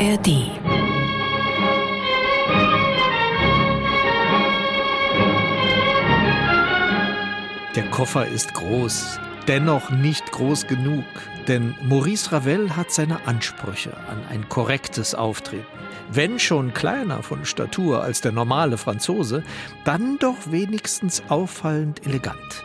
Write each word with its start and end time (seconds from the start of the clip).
ARD. 0.00 0.28
Der 7.74 7.90
Koffer 7.90 8.28
ist 8.28 8.54
groß, 8.54 9.18
dennoch 9.48 9.90
nicht 9.90 10.30
groß 10.30 10.68
genug, 10.68 11.04
denn 11.48 11.74
Maurice 11.82 12.30
Ravel 12.30 12.76
hat 12.76 12.92
seine 12.92 13.26
Ansprüche 13.26 13.96
an 14.08 14.22
ein 14.30 14.48
korrektes 14.48 15.16
Auftreten. 15.16 15.66
Wenn 16.12 16.38
schon 16.38 16.72
kleiner 16.72 17.24
von 17.24 17.44
Statur 17.44 18.04
als 18.04 18.20
der 18.20 18.30
normale 18.30 18.78
Franzose, 18.78 19.42
dann 19.84 20.18
doch 20.20 20.36
wenigstens 20.52 21.24
auffallend 21.28 22.06
elegant. 22.06 22.62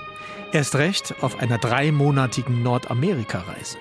Erst 0.51 0.75
recht 0.75 1.15
auf 1.21 1.39
einer 1.39 1.57
dreimonatigen 1.57 2.61
Nordamerika-Reise. 2.61 3.79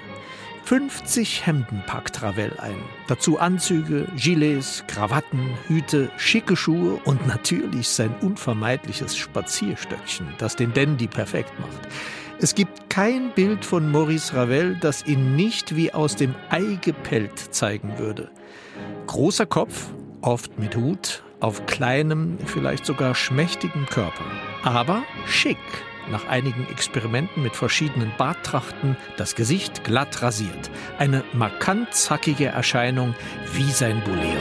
50 0.65 1.47
Hemden 1.47 1.83
packt 1.87 2.23
Ravel 2.23 2.53
ein. 2.59 2.77
Dazu 3.09 3.39
Anzüge, 3.39 4.07
Gilets, 4.17 4.85
Krawatten, 4.87 5.51
Hüte, 5.67 6.11
schicke 6.17 6.57
Schuhe 6.57 7.01
und 7.05 7.27
natürlich 7.27 7.89
sein 7.89 8.15
unvermeidliches 8.21 9.17
Spazierstöckchen, 9.17 10.29
das 10.39 10.57
den 10.57 10.73
Dandy 10.73 11.09
perfekt 11.09 11.53
macht. 11.61 11.89
Es 12.39 12.55
gibt 12.55 12.91
kein 12.91 13.31
Bild 13.35 13.65
von 13.65 13.91
Maurice 13.91 14.35
Ravel, 14.35 14.77
das 14.81 15.07
ihn 15.07 15.37
nicht 15.37 15.77
wie 15.77 15.93
aus 15.93 16.17
dem 16.17 16.35
Ei 16.51 16.79
gepellt 16.81 17.39
zeigen 17.39 17.99
würde. 17.99 18.31
Großer 19.07 19.47
Kopf, 19.47 19.89
oft 20.23 20.59
mit 20.59 20.77
Hut, 20.77 21.23
auf 21.41 21.67
kleinem, 21.67 22.39
vielleicht 22.47 22.87
sogar 22.87 23.15
schmächtigem 23.15 23.87
Körper. 23.87 24.25
Aber 24.63 25.03
schick, 25.27 25.59
nach 26.11 26.27
einigen 26.29 26.67
Experimenten 26.71 27.43
mit 27.43 27.57
verschiedenen 27.57 28.13
Barttrachten 28.19 28.97
das 29.17 29.35
Gesicht 29.35 29.85
glatt 29.85 30.23
rasiert. 30.23 30.71
Eine 30.99 31.25
markant 31.33 31.95
zackige 31.95 32.47
Erscheinung 32.47 33.15
wie 33.53 33.71
sein 33.71 34.03
Bolero. 34.05 34.41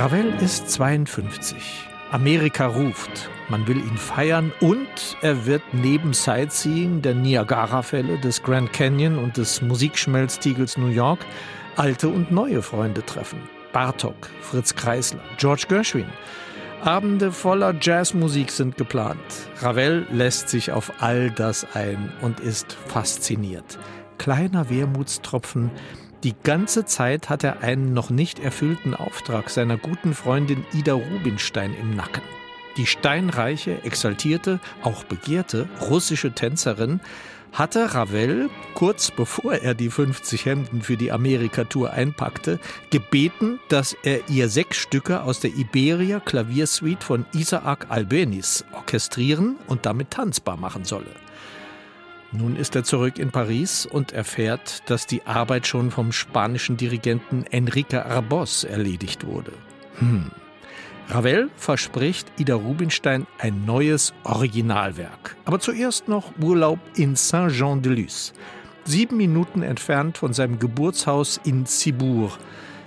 Ravel 0.00 0.32
ist 0.40 0.70
52. 0.70 1.90
Amerika 2.10 2.66
ruft. 2.66 3.28
Man 3.50 3.68
will 3.68 3.76
ihn 3.76 3.98
feiern 3.98 4.50
und 4.60 4.88
er 5.20 5.44
wird 5.44 5.62
neben 5.72 6.12
Sightseeing 6.12 7.02
der 7.02 7.14
Niagara-Fälle, 7.14 8.18
des 8.18 8.42
Grand 8.42 8.72
Canyon 8.72 9.18
und 9.18 9.36
des 9.36 9.60
Musikschmelztiegels 9.60 10.78
New 10.78 10.88
York 10.88 11.20
alte 11.76 12.08
und 12.08 12.30
neue 12.30 12.62
Freunde 12.62 13.04
treffen. 13.04 13.40
Bartok, 13.72 14.28
Fritz 14.40 14.74
Kreisler, 14.74 15.20
George 15.38 15.64
Gershwin. 15.68 16.06
Abende 16.82 17.30
voller 17.30 17.74
Jazzmusik 17.78 18.50
sind 18.50 18.78
geplant. 18.78 19.20
Ravel 19.60 20.06
lässt 20.10 20.48
sich 20.48 20.72
auf 20.72 20.92
all 21.00 21.30
das 21.30 21.66
ein 21.74 22.10
und 22.22 22.40
ist 22.40 22.72
fasziniert. 22.86 23.78
Kleiner 24.16 24.70
Wermutstropfen. 24.70 25.70
Die 26.24 26.34
ganze 26.42 26.84
Zeit 26.84 27.28
hat 27.28 27.44
er 27.44 27.60
einen 27.62 27.92
noch 27.92 28.10
nicht 28.10 28.38
erfüllten 28.38 28.94
Auftrag 28.94 29.50
seiner 29.50 29.76
guten 29.76 30.14
Freundin 30.14 30.64
Ida 30.72 30.94
Rubinstein 30.94 31.74
im 31.74 31.96
Nacken. 31.96 32.22
Die 32.76 32.86
steinreiche, 32.86 33.82
exaltierte, 33.84 34.60
auch 34.82 35.04
begehrte 35.04 35.68
russische 35.80 36.32
Tänzerin 36.32 37.00
hatte 37.52 37.94
Ravel, 37.94 38.48
kurz 38.74 39.10
bevor 39.10 39.54
er 39.54 39.74
die 39.74 39.90
50 39.90 40.46
Hemden 40.46 40.82
für 40.82 40.96
die 40.96 41.12
Amerika-Tour 41.12 41.92
einpackte, 41.92 42.58
gebeten, 42.90 43.58
dass 43.68 43.96
er 44.02 44.28
ihr 44.28 44.48
sechs 44.48 44.78
Stücke 44.78 45.22
aus 45.22 45.40
der 45.40 45.54
Iberia 45.54 46.20
Klaviersuite 46.20 47.04
von 47.04 47.26
Isaac 47.32 47.86
Albeniz 47.88 48.64
orchestrieren 48.72 49.56
und 49.66 49.86
damit 49.86 50.10
tanzbar 50.10 50.56
machen 50.56 50.84
solle. 50.84 51.10
Nun 52.32 52.54
ist 52.54 52.76
er 52.76 52.84
zurück 52.84 53.18
in 53.18 53.30
Paris 53.30 53.86
und 53.86 54.12
erfährt, 54.12 54.88
dass 54.88 55.06
die 55.06 55.26
Arbeit 55.26 55.66
schon 55.66 55.90
vom 55.90 56.12
spanischen 56.12 56.76
Dirigenten 56.76 57.44
Enrique 57.50 58.04
Arbos 58.04 58.62
erledigt 58.62 59.26
wurde. 59.26 59.52
Hm, 59.98 60.30
Ravel 61.10 61.50
verspricht 61.56 62.28
Ida 62.38 62.54
Rubinstein 62.54 63.26
ein 63.38 63.64
neues 63.64 64.14
Originalwerk. 64.22 65.36
Aber 65.44 65.58
zuerst 65.58 66.06
noch 66.06 66.32
Urlaub 66.40 66.78
in 66.94 67.16
Saint-Jean-de-Luz. 67.16 68.32
Sieben 68.84 69.16
Minuten 69.16 69.62
entfernt 69.62 70.18
von 70.18 70.32
seinem 70.32 70.60
Geburtshaus 70.60 71.40
in 71.44 71.66
Cibourg, 71.66 72.38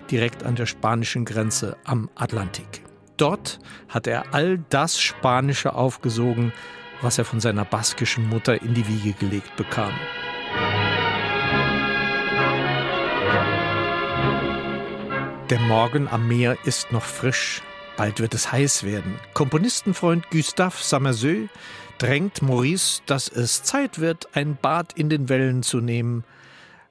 direkt 0.09 0.43
an 0.43 0.55
der 0.55 0.67
spanischen 0.67 1.25
Grenze 1.25 1.75
am 1.83 2.09
Atlantik. 2.15 2.83
Dort 3.17 3.59
hat 3.89 4.07
er 4.07 4.33
all 4.33 4.59
das 4.69 4.99
Spanische 4.99 5.75
aufgesogen, 5.75 6.53
was 7.01 7.17
er 7.17 7.25
von 7.25 7.41
seiner 7.41 7.65
baskischen 7.65 8.29
Mutter 8.29 8.61
in 8.61 8.73
die 8.73 8.87
Wiege 8.87 9.11
gelegt 9.13 9.53
bekam. 9.57 9.91
Der 15.49 15.59
Morgen 15.59 16.07
am 16.07 16.27
Meer 16.29 16.57
ist 16.63 16.93
noch 16.93 17.03
frisch. 17.03 17.61
Bald 17.95 18.19
wird 18.19 18.33
es 18.33 18.51
heiß 18.51 18.83
werden. 18.83 19.19
Komponistenfreund 19.33 20.29
Gustave 20.31 20.75
Samerseux 20.79 21.49
drängt 21.99 22.41
Maurice, 22.41 23.01
dass 23.05 23.27
es 23.27 23.63
Zeit 23.63 23.99
wird, 23.99 24.27
ein 24.33 24.57
Bad 24.61 24.93
in 24.93 25.09
den 25.09 25.29
Wellen 25.29 25.63
zu 25.63 25.79
nehmen. 25.79 26.23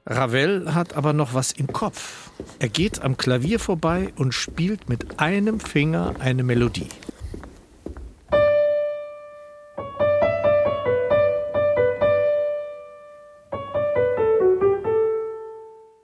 Ravel 0.07 0.75
hat 0.75 0.95
aber 0.97 1.13
noch 1.13 1.35
was 1.35 1.53
im 1.53 1.69
Kopf. 1.69 2.31
Er 2.59 2.69
geht 2.69 3.03
am 3.03 3.17
Klavier 3.17 3.61
vorbei 3.61 4.13
und 4.17 4.33
spielt 4.33 4.89
mit 4.89 5.21
einem 5.21 5.61
Finger 5.61 6.15
eine 6.19 6.43
Melodie. 6.43 6.89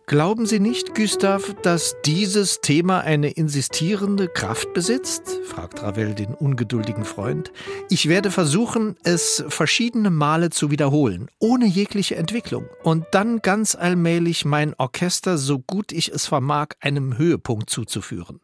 Glauben 0.08 0.46
Sie 0.46 0.58
nicht, 0.58 0.94
Gustav, 0.94 1.54
dass 1.62 1.94
dieses 2.06 2.62
Thema 2.62 3.00
eine 3.00 3.28
insistierende 3.28 4.26
Kraft 4.26 4.72
besitzt? 4.72 5.38
fragt 5.44 5.82
Ravel 5.82 6.14
den 6.14 6.32
ungeduldigen 6.32 7.04
Freund. 7.04 7.52
Ich 7.90 8.08
werde 8.08 8.30
versuchen, 8.30 8.96
es 9.04 9.44
verschiedene 9.48 10.08
Male 10.08 10.48
zu 10.48 10.70
wiederholen, 10.70 11.28
ohne 11.40 11.66
jegliche 11.66 12.16
Entwicklung, 12.16 12.64
und 12.82 13.04
dann 13.10 13.40
ganz 13.42 13.74
allmählich 13.74 14.46
mein 14.46 14.72
Orchester, 14.78 15.36
so 15.36 15.58
gut 15.58 15.92
ich 15.92 16.10
es 16.10 16.26
vermag, 16.26 16.68
einem 16.80 17.18
Höhepunkt 17.18 17.68
zuzuführen. 17.68 18.40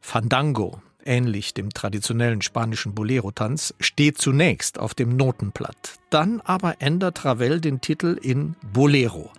Fandango, 0.00 0.80
ähnlich 1.04 1.52
dem 1.52 1.70
traditionellen 1.70 2.42
spanischen 2.42 2.94
Bolero-Tanz, 2.94 3.74
steht 3.80 4.18
zunächst 4.18 4.78
auf 4.78 4.94
dem 4.94 5.16
Notenblatt. 5.16 5.98
Dann 6.10 6.40
aber 6.42 6.80
ändert 6.80 7.24
Ravel 7.24 7.60
den 7.60 7.80
Titel 7.80 8.16
in 8.22 8.54
Bolero. 8.72 9.32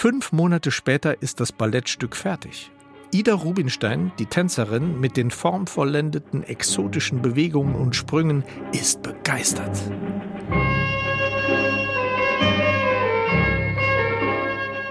Fünf 0.00 0.30
Monate 0.30 0.70
später 0.70 1.22
ist 1.22 1.40
das 1.40 1.50
Ballettstück 1.50 2.14
fertig. 2.14 2.70
Ida 3.10 3.34
Rubinstein, 3.34 4.12
die 4.20 4.26
Tänzerin 4.26 5.00
mit 5.00 5.16
den 5.16 5.32
formvollendeten 5.32 6.44
exotischen 6.44 7.20
Bewegungen 7.20 7.74
und 7.74 7.96
Sprüngen, 7.96 8.44
ist 8.70 9.02
begeistert. 9.02 9.76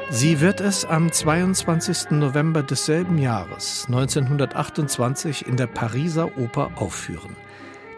Sie 0.09 0.41
wird 0.41 0.59
es 0.59 0.84
am 0.84 1.09
22. 1.09 2.12
November 2.12 2.62
desselben 2.62 3.17
Jahres, 3.17 3.85
1928, 3.88 5.47
in 5.47 5.56
der 5.56 5.67
Pariser 5.67 6.38
Oper 6.38 6.72
aufführen. 6.75 7.38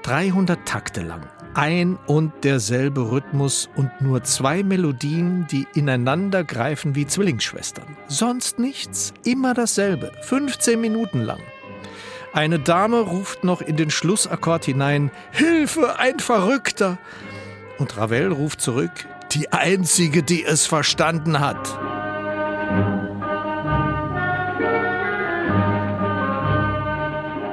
300 0.04 0.64
Takte 0.64 1.02
lang 1.02 1.24
ein 1.54 1.98
und 2.06 2.32
derselbe 2.44 3.12
Rhythmus 3.12 3.70
und 3.76 3.90
nur 4.02 4.24
zwei 4.24 4.64
Melodien, 4.64 5.48
die 5.52 5.68
ineinander 5.74 6.44
greifen 6.44 6.96
wie 6.96 7.08
Zwillingsschwestern. 7.08 7.98
Sonst 8.08 8.60
nichts, 8.60 9.14
immer 9.24 9.54
dasselbe, 9.54 10.12
15 10.22 10.80
Minuten 10.80 11.22
lang. 11.22 11.40
Eine 12.34 12.60
Dame 12.60 13.00
ruft 13.00 13.44
noch 13.44 13.62
in 13.62 13.76
den 13.76 13.90
Schlussakkord 13.90 14.66
hinein, 14.66 15.12
Hilfe, 15.32 15.98
ein 15.98 16.20
Verrückter! 16.20 17.00
Und 17.80 17.98
Ravel 17.98 18.32
ruft 18.32 18.62
zurück, 18.62 18.92
die 19.32 19.52
einzige, 19.52 20.22
die 20.22 20.44
es 20.44 20.68
verstanden 20.68 21.40
hat. 21.40 21.80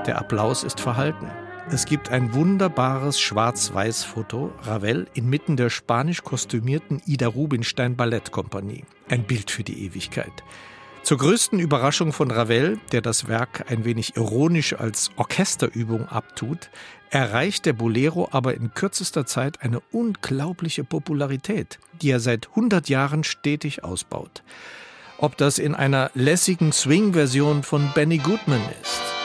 Der 0.07 0.19
Applaus 0.19 0.63
ist 0.63 0.81
verhalten. 0.81 1.31
Es 1.69 1.85
gibt 1.85 2.11
ein 2.11 2.33
wunderbares 2.33 3.19
Schwarz-Weiß-Foto, 3.19 4.53
Ravel 4.63 5.09
inmitten 5.15 5.57
der 5.57 5.69
spanisch 5.69 6.23
kostümierten 6.23 7.03
Ida 7.07 7.27
Rubinstein 7.27 7.97
Ballettkompanie. 7.97 8.85
Ein 9.09 9.25
Bild 9.25 9.51
für 9.51 9.65
die 9.65 9.85
Ewigkeit. 9.85 10.45
Zur 11.03 11.19
größten 11.19 11.59
Überraschung 11.59 12.13
von 12.13 12.31
Ravel, 12.31 12.79
der 12.93 13.01
das 13.01 13.27
Werk 13.27 13.65
ein 13.69 13.85
wenig 13.85 14.17
ironisch 14.17 14.75
als 14.75 15.11
Orchesterübung 15.17 16.07
abtut, 16.07 16.71
erreicht 17.11 17.67
der 17.67 17.73
Bolero 17.73 18.29
aber 18.31 18.55
in 18.55 18.73
kürzester 18.73 19.27
Zeit 19.27 19.61
eine 19.63 19.81
unglaubliche 19.91 20.85
Popularität, 20.85 21.81
die 22.01 22.11
er 22.11 22.21
seit 22.21 22.49
100 22.51 22.89
Jahren 22.89 23.25
stetig 23.25 23.83
ausbaut. 23.83 24.45
Ob 25.19 25.37
das 25.37 25.59
in 25.59 25.75
einer 25.75 26.13
lässigen 26.15 26.71
Swing-Version 26.71 27.65
von 27.65 27.91
Benny 27.93 28.19
Goodman 28.19 28.63
ist, 28.83 29.16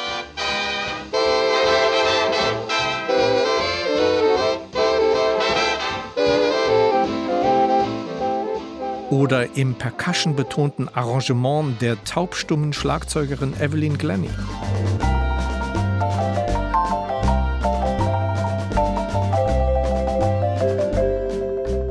oder 9.11 9.57
im 9.57 9.75
percussion-betonten 9.75 10.87
Arrangement 10.89 11.79
der 11.81 12.01
taubstummen 12.05 12.73
Schlagzeugerin 12.73 13.53
Evelyn 13.59 13.97
Glennie. 13.97 14.29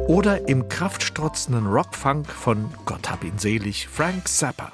Oder 0.08 0.48
im 0.48 0.68
kraftstrotzenden 0.68 1.66
Rockfunk 1.66 2.26
von 2.26 2.68
Gott 2.84 3.08
hab 3.08 3.22
ihn 3.22 3.38
selig, 3.38 3.86
Frank 3.86 4.26
Zappa. 4.26 4.72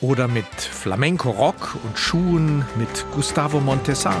Oder 0.00 0.28
mit 0.28 0.46
Flamenco-Rock 0.46 1.76
und 1.84 1.98
Schuhen 1.98 2.64
mit 2.76 3.04
Gustavo 3.12 3.60
Montesano. 3.60 4.16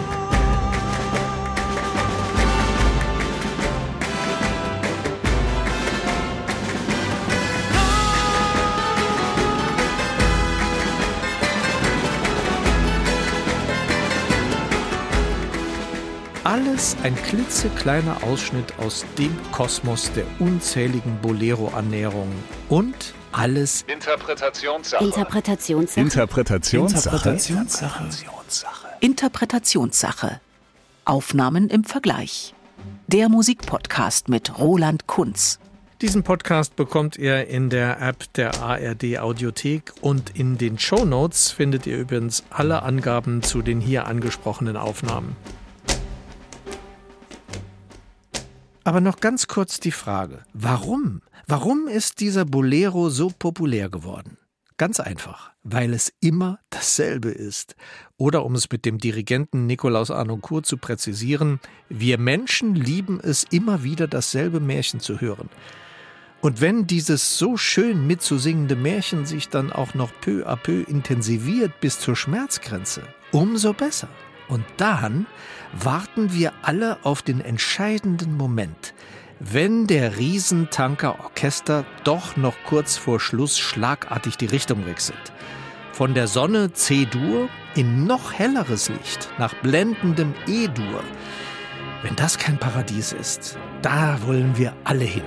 Alles 16.44 16.96
ein 17.04 17.14
klitzekleiner 17.14 18.22
Ausschnitt 18.22 18.74
aus 18.78 19.06
dem 19.16 19.34
Kosmos 19.52 20.10
der 20.12 20.24
unzähligen 20.40 21.18
Bolero-Annäherungen 21.22 22.42
und 22.68 23.14
alles 23.32 23.82
Interpretationssache. 23.82 25.04
Interpretationssache. 25.04 26.00
Interpretationssache. 26.00 27.16
Interpretationssache. 27.16 28.88
Interpretationssache. 29.00 30.40
Aufnahmen 31.04 31.68
im 31.68 31.84
Vergleich. 31.84 32.54
Der 33.06 33.28
Musikpodcast 33.28 34.28
mit 34.28 34.58
Roland 34.58 35.06
Kunz. 35.06 35.58
Diesen 36.00 36.22
Podcast 36.22 36.76
bekommt 36.76 37.18
ihr 37.18 37.46
in 37.48 37.68
der 37.68 38.00
App 38.00 38.32
der 38.32 38.62
ARD 38.62 39.18
Audiothek 39.18 39.92
und 40.00 40.30
in 40.30 40.56
den 40.56 40.78
Show 40.78 41.04
Notes 41.04 41.50
findet 41.50 41.86
ihr 41.86 41.98
übrigens 41.98 42.42
alle 42.48 42.82
Angaben 42.82 43.42
zu 43.42 43.60
den 43.60 43.80
hier 43.82 44.06
angesprochenen 44.06 44.78
Aufnahmen. 44.78 45.36
Aber 48.90 49.00
noch 49.00 49.20
ganz 49.20 49.46
kurz 49.46 49.78
die 49.78 49.92
Frage, 49.92 50.42
warum? 50.52 51.22
Warum 51.46 51.86
ist 51.86 52.18
dieser 52.18 52.44
Bolero 52.44 53.08
so 53.08 53.30
populär 53.30 53.88
geworden? 53.88 54.36
Ganz 54.78 54.98
einfach, 54.98 55.52
weil 55.62 55.94
es 55.94 56.12
immer 56.18 56.58
dasselbe 56.70 57.28
ist. 57.28 57.76
Oder 58.16 58.44
um 58.44 58.56
es 58.56 58.68
mit 58.68 58.84
dem 58.84 58.98
Dirigenten 58.98 59.66
Nikolaus 59.66 60.10
Arnoncourt 60.10 60.66
zu 60.66 60.76
präzisieren, 60.76 61.60
wir 61.88 62.18
Menschen 62.18 62.74
lieben 62.74 63.20
es 63.20 63.44
immer 63.44 63.84
wieder 63.84 64.08
dasselbe 64.08 64.58
Märchen 64.58 64.98
zu 64.98 65.20
hören. 65.20 65.50
Und 66.40 66.60
wenn 66.60 66.88
dieses 66.88 67.38
so 67.38 67.56
schön 67.56 68.08
mitzusingende 68.08 68.74
Märchen 68.74 69.24
sich 69.24 69.48
dann 69.48 69.70
auch 69.70 69.94
noch 69.94 70.10
peu 70.20 70.48
à 70.48 70.56
peu 70.56 70.82
intensiviert 70.82 71.78
bis 71.80 72.00
zur 72.00 72.16
Schmerzgrenze, 72.16 73.02
umso 73.30 73.72
besser. 73.72 74.08
Und 74.50 74.64
dann 74.76 75.26
warten 75.72 76.34
wir 76.34 76.52
alle 76.62 76.98
auf 77.04 77.22
den 77.22 77.40
entscheidenden 77.40 78.36
Moment, 78.36 78.92
wenn 79.38 79.86
der 79.86 80.18
Riesentanker 80.18 81.20
Orchester 81.20 81.86
doch 82.04 82.36
noch 82.36 82.56
kurz 82.66 82.96
vor 82.96 83.20
Schluss 83.20 83.58
schlagartig 83.58 84.36
die 84.36 84.46
Richtung 84.46 84.84
wechselt. 84.86 85.32
Von 85.92 86.14
der 86.14 86.26
Sonne 86.26 86.72
C-Dur 86.72 87.48
in 87.76 88.04
noch 88.04 88.32
helleres 88.32 88.88
Licht 88.88 89.30
nach 89.38 89.54
blendendem 89.54 90.34
E-Dur. 90.46 91.04
Wenn 92.02 92.16
das 92.16 92.36
kein 92.36 92.58
Paradies 92.58 93.12
ist, 93.12 93.56
da 93.82 94.18
wollen 94.26 94.56
wir 94.56 94.74
alle 94.84 95.04
hin. 95.04 95.24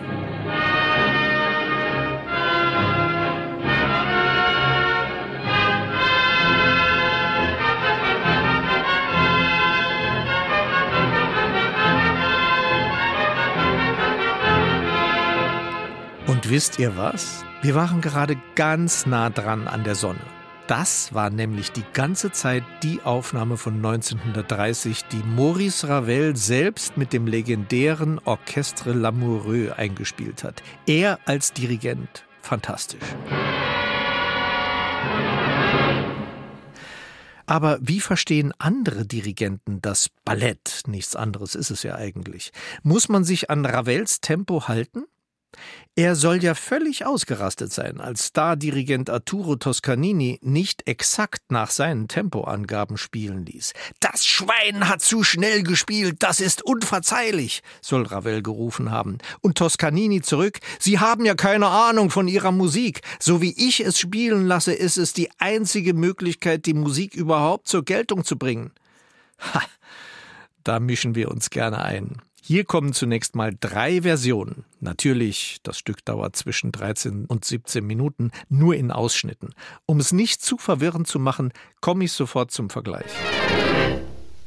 Wisst 16.54 16.78
ihr 16.78 16.96
was? 16.96 17.44
Wir 17.64 17.74
waren 17.74 18.00
gerade 18.00 18.40
ganz 18.54 19.08
nah 19.08 19.32
dran 19.32 19.68
an 19.68 19.84
der 19.84 19.96
Sonne. 19.96 20.22
Das 20.68 21.12
war 21.12 21.32
nämlich 21.32 21.72
die 21.72 21.84
ganze 21.94 22.32
Zeit 22.32 22.64
die 22.84 23.02
Aufnahme 23.02 23.58
von 23.58 23.78
1930, 23.78 25.06
die 25.06 25.24
Maurice 25.36 25.90
Ravel 25.90 26.36
selbst 26.36 26.96
mit 26.96 27.12
dem 27.12 27.26
legendären 27.26 28.20
Orchestre 28.24 28.94
Lamoureux 28.94 29.72
eingespielt 29.72 30.44
hat. 30.44 30.62
Er 30.86 31.18
als 31.26 31.54
Dirigent. 31.54 32.24
Fantastisch. 32.40 33.02
Aber 37.48 37.80
wie 37.82 38.00
verstehen 38.00 38.54
andere 38.60 39.08
Dirigenten 39.08 39.82
das 39.82 40.10
Ballett? 40.24 40.84
Nichts 40.86 41.16
anderes 41.16 41.56
ist 41.56 41.72
es 41.72 41.82
ja 41.82 41.96
eigentlich. 41.96 42.52
Muss 42.84 43.10
man 43.10 43.24
sich 43.24 43.50
an 43.50 43.66
Ravels 43.66 44.22
Tempo 44.22 44.68
halten? 44.68 45.06
Er 45.96 46.16
soll 46.16 46.44
ja 46.44 46.56
völlig 46.56 47.06
ausgerastet 47.06 47.72
sein, 47.72 48.02
als 48.02 48.28
Stardirigent 48.28 49.12
Arturo 49.12 49.58
Toscanini 49.58 50.40
nicht 50.42 50.88
exakt 50.88 51.52
nach 51.52 51.70
seinen 51.70 52.08
Tempoangaben 52.08 52.98
spielen 52.98 53.46
ließ. 53.46 53.74
Das 54.00 54.26
Schwein 54.26 54.90
hat 54.90 55.02
zu 55.02 55.24
schnell 55.24 55.62
gespielt, 55.62 56.18
das 56.20 56.40
ist 56.40 56.64
unverzeihlich, 56.64 57.62
soll 57.80 58.08
Ravel 58.08 58.42
gerufen 58.42 58.90
haben. 58.90 59.20
Und 59.42 59.60
Toscanini 59.60 60.22
zurück, 60.22 60.60
Sie 60.80 60.98
haben 60.98 61.26
ja 61.26 61.36
keine 61.36 61.68
Ahnung 61.68 62.10
von 62.10 62.28
Ihrer 62.28 62.52
Musik. 62.52 63.02
So 63.20 63.42
wie 63.42 63.54
ich 63.56 63.80
es 63.80 64.00
spielen 64.00 64.48
lasse, 64.48 64.74
ist 64.74 64.98
es 64.98 65.14
die 65.14 65.30
einzige 65.38 65.94
Möglichkeit, 65.94 66.66
die 66.66 66.74
Musik 66.74 67.14
überhaupt 67.14 67.68
zur 67.68 67.86
Geltung 67.86 68.24
zu 68.24 68.38
bringen. 68.38 68.72
Ha, 69.54 69.62
da 70.64 70.80
mischen 70.80 71.14
wir 71.14 71.30
uns 71.30 71.52
gerne 71.52 71.84
ein. 71.84 72.18
Hier 72.46 72.66
kommen 72.66 72.92
zunächst 72.92 73.38
mal 73.38 73.56
drei 73.58 74.02
Versionen. 74.02 74.66
Natürlich, 74.82 75.60
das 75.64 75.78
Stück 75.78 76.04
dauert 76.04 76.36
zwischen 76.36 76.74
13 76.74 77.24
und 77.24 77.46
17 77.46 77.88
Minuten, 77.88 78.32
nur 78.50 78.76
in 78.76 78.92
Ausschnitten. 78.92 79.52
Um 79.86 80.02
es 80.02 80.12
nicht 80.12 80.42
zu 80.42 80.58
verwirrend 80.58 81.08
zu 81.08 81.20
machen, 81.20 81.54
komme 81.80 82.04
ich 82.04 82.12
sofort 82.12 82.52
zum 82.52 82.70
Vergleich. 82.70 83.10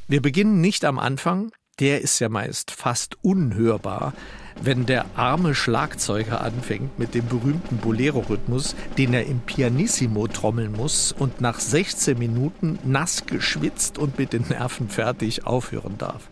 Wir 0.07 0.21
beginnen 0.21 0.61
nicht 0.61 0.85
am 0.85 0.99
Anfang, 0.99 1.51
der 1.79 2.01
ist 2.01 2.19
ja 2.19 2.29
meist 2.29 2.69
fast 2.69 3.17
unhörbar, 3.23 4.13
wenn 4.61 4.85
der 4.85 5.07
arme 5.15 5.55
Schlagzeuger 5.55 6.41
anfängt 6.41 6.99
mit 6.99 7.15
dem 7.15 7.27
berühmten 7.27 7.77
Bolero-Rhythmus, 7.77 8.75
den 8.99 9.15
er 9.15 9.25
im 9.25 9.39
Pianissimo 9.39 10.27
trommeln 10.27 10.71
muss 10.71 11.13
und 11.13 11.41
nach 11.41 11.59
16 11.59 12.15
Minuten 12.15 12.77
nass 12.83 13.25
geschwitzt 13.25 13.97
und 13.97 14.19
mit 14.19 14.33
den 14.33 14.43
Nerven 14.49 14.87
fertig 14.87 15.47
aufhören 15.47 15.97
darf. 15.97 16.29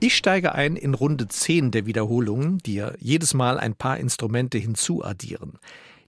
Ich 0.00 0.16
steige 0.16 0.54
ein 0.54 0.76
in 0.76 0.94
Runde 0.94 1.26
10 1.26 1.72
der 1.72 1.84
Wiederholungen, 1.86 2.58
die 2.58 2.76
ja 2.76 2.92
jedes 3.00 3.34
Mal 3.34 3.58
ein 3.58 3.74
paar 3.74 3.98
Instrumente 3.98 4.56
hinzuaddieren. 4.56 5.58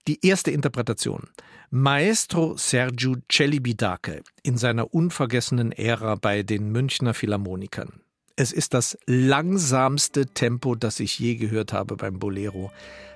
Die 0.07 0.25
erste 0.25 0.53
Interpretation. 0.53 1.25
Maestro 1.71 2.57
Sergio 2.57 3.17
Celibidache 3.29 4.23
in 4.45 4.57
seiner 4.57 4.95
unvergessenen 4.95 5.73
Ära 5.73 6.15
bei 6.15 6.45
den 6.45 6.71
Münchner 6.71 7.15
Philharmonikern. 7.15 8.01
Es 8.37 8.53
ist 8.53 8.75
das 8.75 8.97
langsamste 9.07 10.27
Tempo, 10.27 10.77
das 10.77 11.01
ich 11.01 11.19
je 11.19 11.35
gehört 11.35 11.73
habe 11.73 11.97
beim 11.97 12.21
Bolero. 12.21 12.71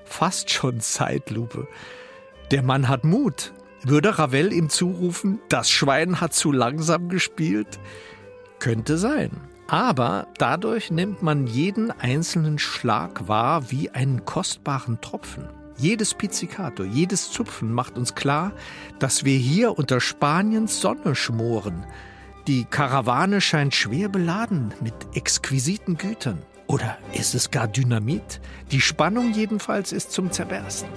Fast 0.04 0.50
schon 0.50 0.80
Zeitlupe. 0.80 1.68
Der 2.50 2.64
Mann 2.64 2.88
hat 2.88 3.04
Mut. 3.04 3.52
Würde 3.84 4.18
Ravel 4.18 4.52
ihm 4.52 4.68
zurufen, 4.70 5.38
das 5.48 5.70
Schwein 5.70 6.20
hat 6.20 6.34
zu 6.34 6.50
langsam 6.50 7.08
gespielt? 7.08 7.78
Könnte 8.58 8.98
sein. 8.98 9.30
Aber 9.66 10.26
dadurch 10.38 10.90
nimmt 10.90 11.22
man 11.22 11.46
jeden 11.46 11.90
einzelnen 11.90 12.58
Schlag 12.58 13.28
wahr 13.28 13.70
wie 13.70 13.90
einen 13.90 14.24
kostbaren 14.24 15.00
Tropfen. 15.00 15.48
Jedes 15.76 16.14
Pizzicato, 16.14 16.84
jedes 16.84 17.30
Zupfen 17.32 17.72
macht 17.72 17.96
uns 17.96 18.14
klar, 18.14 18.52
dass 18.98 19.24
wir 19.24 19.36
hier 19.36 19.76
unter 19.76 20.00
Spaniens 20.00 20.80
Sonne 20.80 21.14
schmoren. 21.14 21.84
Die 22.46 22.64
Karawane 22.64 23.40
scheint 23.40 23.74
schwer 23.74 24.08
beladen 24.08 24.72
mit 24.80 24.94
exquisiten 25.14 25.96
Gütern. 25.96 26.42
Oder 26.66 26.98
ist 27.12 27.34
es 27.34 27.50
gar 27.50 27.66
Dynamit? 27.66 28.40
Die 28.70 28.80
Spannung 28.80 29.32
jedenfalls 29.32 29.92
ist 29.92 30.12
zum 30.12 30.30
Zerbersten. 30.30 30.88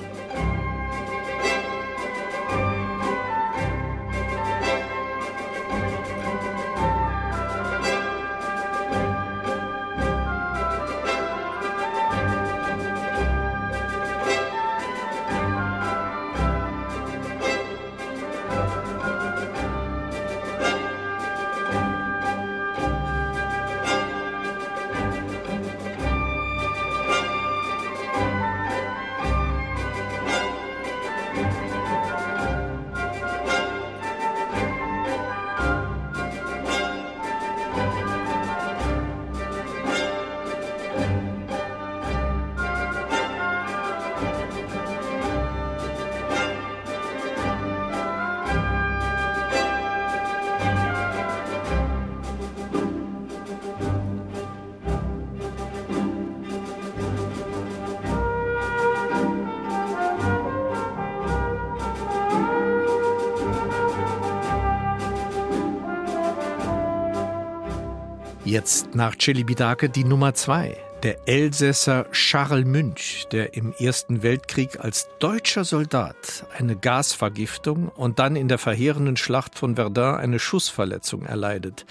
Jetzt 68.48 68.96
nach 68.96 69.18
Celibidache 69.20 69.90
die 69.90 70.06
Nummer 70.06 70.34
zwei. 70.34 70.78
Der 71.04 71.28
Elsässer 71.28 72.10
Charles 72.14 72.66
Münch, 72.66 73.26
der 73.34 73.56
im 73.56 73.74
Ersten 73.78 74.24
Weltkrieg 74.24 74.80
als 74.80 75.10
deutscher 75.20 75.66
Soldat 75.66 76.46
eine 76.58 76.78
Gasvergiftung 76.78 77.90
und 77.90 78.20
dann 78.20 78.38
in 78.38 78.48
der 78.48 78.58
verheerenden 78.58 79.18
Schlacht 79.18 79.60
von 79.60 79.76
Verdun 79.76 80.16
eine 80.16 80.40
Schussverletzung 80.40 81.26
erleidet, 81.26 81.86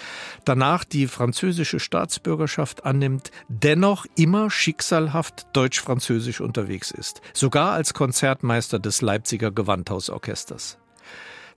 danach 0.47 0.85
die 0.85 1.09
französische 1.09 1.79
Staatsbürgerschaft 1.79 2.87
annimmt, 2.87 3.33
dennoch 3.49 4.07
immer 4.17 4.49
schicksalhaft 4.49 5.49
deutsch-französisch 5.53 6.41
unterwegs 6.41 6.91
ist, 6.91 7.21
sogar 7.35 7.73
als 7.73 7.93
Konzertmeister 7.93 8.79
des 8.79 9.03
Leipziger 9.03 9.51
Gewandhausorchesters. 9.51 10.79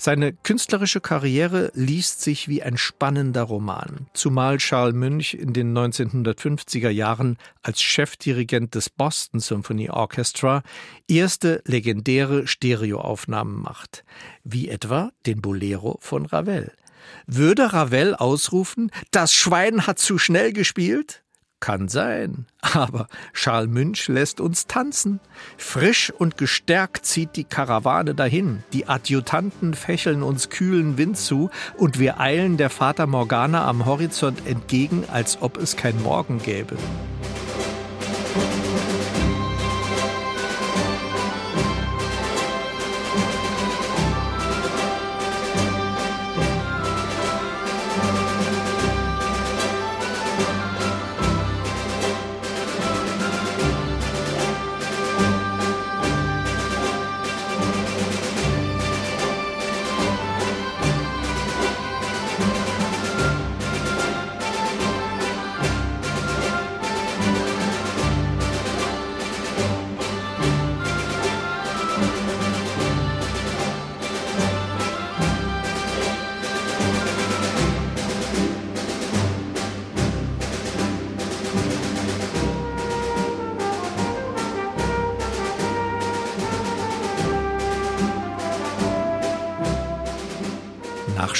Seine 0.01 0.31
künstlerische 0.31 1.01
Karriere 1.01 1.71
liest 1.73 2.21
sich 2.21 2.47
wie 2.47 2.63
ein 2.63 2.77
spannender 2.77 3.43
Roman, 3.43 4.07
zumal 4.13 4.55
Charles 4.55 4.95
Münch 4.95 5.33
in 5.33 5.51
den 5.51 5.77
1950er 5.77 6.89
Jahren 6.89 7.37
als 7.63 7.81
Chefdirigent 7.81 8.75
des 8.75 8.89
Boston 8.89 9.41
Symphony 9.41 9.89
Orchestra 9.89 10.63
erste 11.09 11.61
legendäre 11.65 12.47
Stereoaufnahmen 12.47 13.61
macht, 13.61 14.05
wie 14.45 14.69
etwa 14.69 15.11
den 15.25 15.41
Bolero 15.41 15.97
von 15.99 16.25
Ravel. 16.25 16.71
Würde 17.27 17.73
Ravel 17.73 18.15
ausrufen, 18.15 18.91
das 19.11 19.33
Schwein 19.33 19.85
hat 19.85 19.99
zu 19.99 20.17
schnell 20.17 20.53
gespielt? 20.53 21.23
Kann 21.59 21.89
sein, 21.89 22.45
aber 22.61 23.07
Charles 23.33 23.69
Münch 23.69 24.07
lässt 24.07 24.39
uns 24.39 24.65
tanzen. 24.67 25.19
Frisch 25.57 26.09
und 26.11 26.37
gestärkt 26.37 27.05
zieht 27.05 27.35
die 27.35 27.43
Karawane 27.43 28.15
dahin. 28.15 28.63
Die 28.71 28.87
Adjutanten 28.87 29.73
fächeln 29.73 30.23
uns 30.23 30.49
kühlen 30.49 30.97
Wind 30.97 31.17
zu 31.17 31.49
und 31.77 31.99
wir 31.99 32.19
eilen 32.19 32.55
der 32.55 32.69
Vater 32.69 33.07
Morgana 33.07 33.67
am 33.67 33.85
Horizont 33.85 34.47
entgegen, 34.47 35.03
als 35.11 35.41
ob 35.41 35.57
es 35.57 35.75
kein 35.75 36.01
Morgen 36.01 36.41
gäbe. 36.41 36.77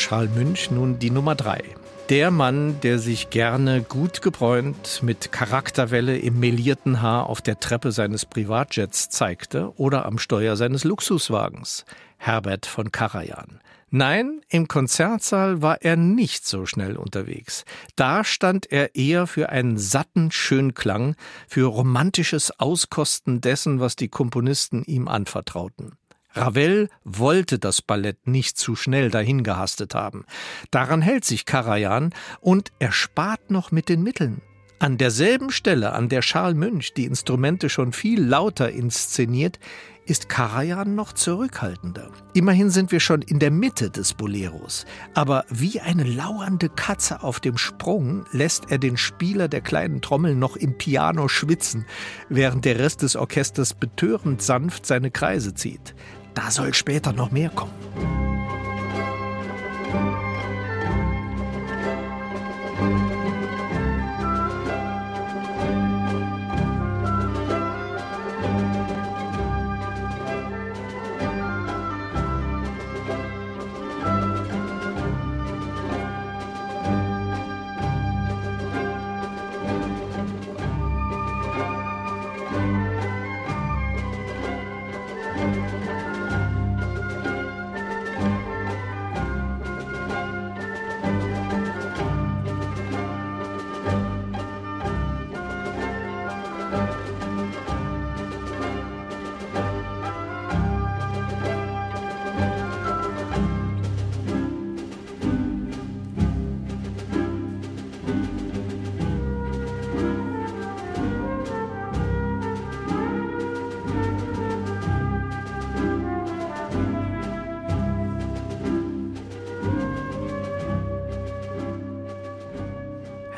Charles 0.09 0.33
Münch 0.33 0.71
nun 0.71 0.97
die 0.97 1.11
Nummer 1.11 1.35
drei. 1.35 1.61
Der 2.09 2.31
Mann, 2.31 2.81
der 2.81 2.97
sich 2.97 3.29
gerne 3.29 3.83
gut 3.83 4.23
gebräunt 4.23 5.03
mit 5.03 5.31
Charakterwelle 5.31 6.17
im 6.17 6.39
melierten 6.39 7.03
Haar 7.03 7.27
auf 7.27 7.41
der 7.41 7.59
Treppe 7.59 7.91
seines 7.91 8.25
Privatjets 8.25 9.09
zeigte 9.09 9.71
oder 9.77 10.07
am 10.07 10.17
Steuer 10.17 10.55
seines 10.55 10.83
Luxuswagens. 10.83 11.85
Herbert 12.17 12.65
von 12.65 12.91
Karajan. 12.91 13.59
Nein, 13.91 14.41
im 14.49 14.67
Konzertsaal 14.67 15.61
war 15.61 15.83
er 15.83 15.95
nicht 15.95 16.47
so 16.47 16.65
schnell 16.65 16.97
unterwegs. 16.97 17.63
Da 17.95 18.23
stand 18.23 18.71
er 18.71 18.95
eher 18.95 19.27
für 19.27 19.49
einen 19.49 19.77
satten 19.77 20.31
Schönklang, 20.31 21.17
für 21.47 21.67
romantisches 21.67 22.59
Auskosten 22.59 23.41
dessen, 23.41 23.79
was 23.79 23.95
die 23.95 24.09
Komponisten 24.09 24.83
ihm 24.85 25.07
anvertrauten. 25.07 25.99
Ravel 26.39 26.89
wollte 27.03 27.60
das 27.60 27.81
Ballett 27.81 28.27
nicht 28.27 28.58
zu 28.58 28.75
schnell 28.75 29.12
dahingehastet 29.12 29.93
haben. 29.93 30.25
Daran 30.72 31.01
hält 31.01 31.25
sich 31.25 31.46
Karajan 31.46 32.13
und 32.39 32.72
er 32.79 32.91
spart 32.91 33.51
noch 33.51 33.72
mit 33.72 33.89
den 33.89 34.01
Mitteln. 34.01 34.41
An 34.81 34.98
derselben 34.98 35.51
Stelle, 35.51 35.91
an 35.91 36.08
der 36.08 36.22
Charles 36.22 36.55
Münch 36.55 36.93
die 36.93 37.03
Instrumente 37.03 37.69
schon 37.69 37.91
viel 37.91 38.24
lauter 38.24 38.72
inszeniert, 38.72 39.60
ist 40.05 40.29
Karajan 40.29 40.96
noch 40.96 41.13
zurückhaltender. 41.13 42.10
Immerhin 42.34 42.69
sind 42.69 42.91
wir 42.91 43.01
schon 43.01 43.22
in 43.22 43.39
der 43.39 43.51
Mitte 43.51 43.91
des 43.91 44.13
Boleros. 44.13 44.86
Aber 45.13 45.46
wie 45.50 45.81
eine 45.81 46.03
lauernde 46.03 46.69
Katze 46.69 47.22
auf 47.22 47.39
dem 47.39 47.58
Sprung 47.58 48.25
lässt 48.31 48.72
er 48.72 48.79
den 48.79 48.98
Spieler 48.98 49.50
der 49.50 49.62
kleinen 49.62 50.01
Trommel 50.01 50.34
noch 50.34 50.55
im 50.55 50.77
Piano 50.77 51.27
schwitzen, 51.27 51.86
während 52.29 52.65
der 52.65 52.79
Rest 52.79 53.03
des 53.03 53.15
Orchesters 53.17 53.74
betörend 53.74 54.41
sanft 54.41 54.86
seine 54.86 55.12
Kreise 55.12 55.53
zieht. 55.53 55.93
Da 56.33 56.51
soll 56.51 56.74
später 56.74 57.13
noch 57.13 57.31
mehr 57.31 57.50
kommen. 57.50 57.74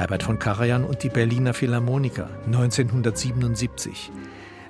Herbert 0.02 0.24
von 0.24 0.40
Karajan 0.40 0.84
und 0.84 1.04
die 1.04 1.10
Berliner 1.10 1.54
Philharmoniker 1.54 2.28
1977. 2.48 4.12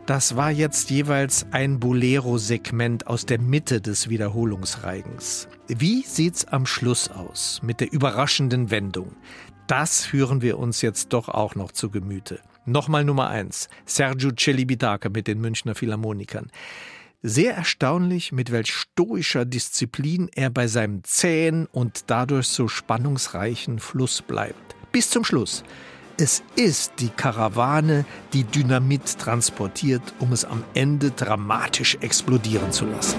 Das 0.06 0.36
war 0.36 0.52
jetzt 0.52 0.90
jeweils 0.90 1.46
ein 1.52 1.80
Bolero-Segment 1.80 3.08
aus 3.08 3.26
der 3.28 3.40
Mitte 3.40 3.80
des 3.80 4.10
Wiederholungsreigens. 4.10 5.48
Wie 5.70 6.02
sieht's 6.02 6.44
am 6.44 6.66
Schluss 6.66 7.10
aus 7.10 7.62
mit 7.64 7.80
der 7.80 7.94
überraschenden 7.94 8.72
Wendung? 8.72 9.16
Das 9.68 10.04
führen 10.04 10.42
wir 10.42 10.60
uns 10.60 10.82
jetzt 10.82 11.14
doch 11.14 11.30
auch 11.30 11.56
noch 11.56 11.72
zu 11.72 11.90
Gemüte. 11.90 12.42
Nochmal 12.66 13.06
Nummer 13.06 13.30
eins: 13.30 13.70
Sergio 13.86 14.32
Celibidache 14.38 15.10
mit 15.10 15.28
den 15.28 15.40
Münchner 15.40 15.76
Philharmonikern. 15.76 16.52
Sehr 17.22 17.56
erstaunlich, 17.56 18.34
mit 18.34 18.52
welch 18.52 18.74
stoischer 18.74 19.46
Disziplin 19.46 20.30
er 20.36 20.50
bei 20.50 20.68
seinem 20.68 21.06
zähen 21.06 21.68
und 21.72 22.04
dadurch 22.08 22.48
so 22.48 22.68
spannungsreichen 22.68 23.80
Fluss 23.80 24.22
bleibt 24.22 24.71
bis 24.92 25.10
zum 25.10 25.24
Schluss. 25.24 25.64
Es 26.18 26.44
ist 26.56 26.94
die 27.00 27.10
Karawane, 27.10 28.06
die 28.34 28.44
Dynamit 28.44 29.18
transportiert, 29.18 30.04
um 30.20 30.34
es 30.34 30.46
am 30.46 30.64
Ende 30.74 31.12
dramatisch 31.12 31.98
explodieren 32.02 32.72
zu 32.72 32.86
lassen. 32.86 33.18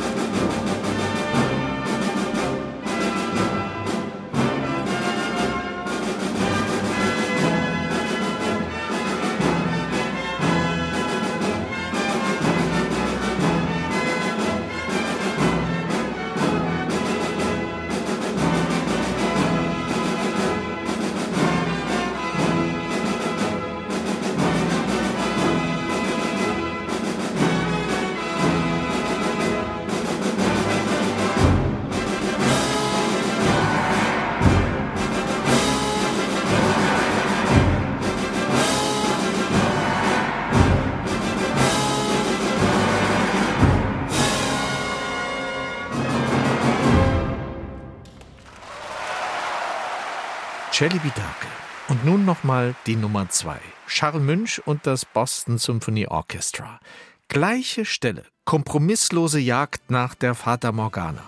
Celibi 50.72 51.10
Bidake. 51.10 51.46
Und 51.88 52.02
nun 52.06 52.24
nochmal 52.24 52.74
die 52.86 52.96
Nummer 52.96 53.28
zwei. 53.28 53.58
Charles 53.86 54.22
Münch 54.22 54.62
und 54.66 54.86
das 54.86 55.04
Boston 55.04 55.58
Symphony 55.58 56.06
Orchestra. 56.06 56.80
Gleiche 57.28 57.84
Stelle, 57.84 58.24
kompromisslose 58.46 59.38
Jagd 59.38 59.90
nach 59.90 60.14
der 60.14 60.34
Fata 60.34 60.72
Morgana. 60.72 61.24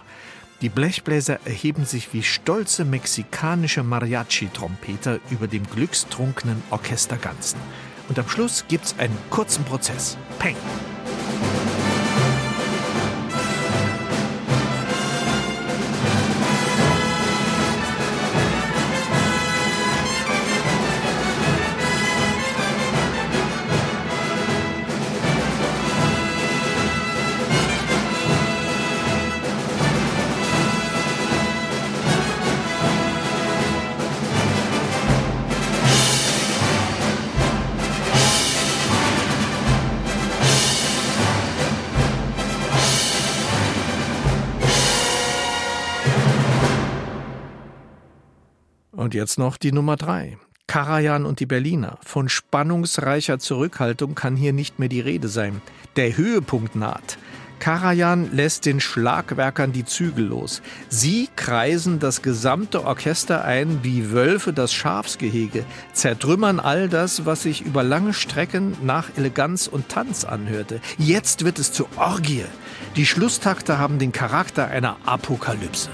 Die 0.62 0.70
Blechbläser 0.70 1.40
erheben 1.44 1.84
sich 1.84 2.14
wie 2.14 2.22
stolze 2.22 2.86
mexikanische 2.86 3.82
Mariachi-Trompeter 3.82 5.20
über 5.28 5.46
dem 5.46 5.68
glückstrunkenen 5.68 6.62
Orchesterganzen. 6.70 7.60
Und 8.08 8.18
am 8.18 8.26
Schluss 8.26 8.64
gibt's 8.66 8.98
einen 8.98 9.18
kurzen 9.28 9.62
Prozess. 9.66 10.16
Peng! 10.38 10.56
Jetzt 49.14 49.38
noch 49.38 49.58
die 49.58 49.70
Nummer 49.70 49.94
drei. 49.94 50.38
Karajan 50.66 51.24
und 51.24 51.38
die 51.38 51.46
Berliner. 51.46 51.98
Von 52.04 52.28
spannungsreicher 52.28 53.38
Zurückhaltung 53.38 54.16
kann 54.16 54.34
hier 54.34 54.52
nicht 54.52 54.80
mehr 54.80 54.88
die 54.88 54.98
Rede 54.98 55.28
sein. 55.28 55.62
Der 55.94 56.16
Höhepunkt 56.16 56.74
naht. 56.74 57.16
Karajan 57.60 58.32
lässt 58.32 58.66
den 58.66 58.80
Schlagwerkern 58.80 59.72
die 59.72 59.84
Zügel 59.84 60.26
los. 60.26 60.62
Sie 60.88 61.28
kreisen 61.36 62.00
das 62.00 62.22
gesamte 62.22 62.84
Orchester 62.84 63.44
ein 63.44 63.84
wie 63.84 64.10
Wölfe 64.10 64.52
das 64.52 64.74
Schafsgehege, 64.74 65.64
zertrümmern 65.92 66.58
all 66.58 66.88
das, 66.88 67.24
was 67.24 67.44
sich 67.44 67.60
über 67.60 67.84
lange 67.84 68.14
Strecken 68.14 68.76
nach 68.82 69.10
Eleganz 69.16 69.68
und 69.68 69.88
Tanz 69.88 70.24
anhörte. 70.24 70.80
Jetzt 70.98 71.44
wird 71.44 71.60
es 71.60 71.70
zur 71.70 71.86
Orgie. 71.96 72.44
Die 72.96 73.06
Schlusstakte 73.06 73.78
haben 73.78 74.00
den 74.00 74.10
Charakter 74.10 74.66
einer 74.66 74.96
Apokalypse. 75.06 75.88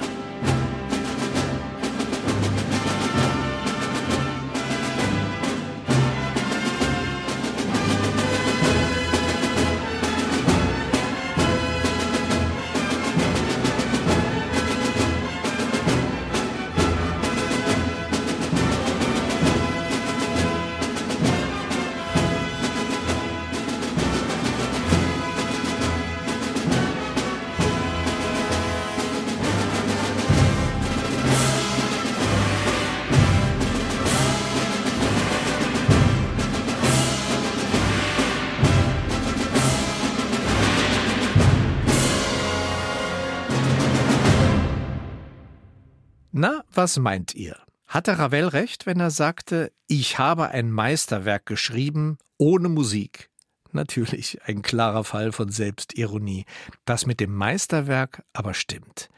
Na, 46.32 46.62
was 46.72 46.96
meint 46.98 47.34
ihr? 47.34 47.56
Hatte 47.88 48.18
Ravel 48.20 48.46
recht, 48.46 48.86
wenn 48.86 49.00
er 49.00 49.10
sagte, 49.10 49.72
ich 49.88 50.18
habe 50.18 50.50
ein 50.50 50.70
Meisterwerk 50.70 51.44
geschrieben 51.44 52.18
ohne 52.38 52.68
Musik? 52.68 53.30
Natürlich 53.72 54.40
ein 54.44 54.62
klarer 54.62 55.02
Fall 55.02 55.32
von 55.32 55.50
Selbstironie. 55.50 56.44
Das 56.84 57.04
mit 57.04 57.18
dem 57.18 57.34
Meisterwerk 57.34 58.22
aber 58.32 58.54
stimmt. 58.54 59.08